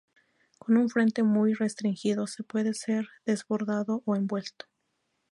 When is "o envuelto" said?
4.07-4.65